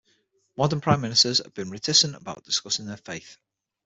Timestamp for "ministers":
0.99-1.37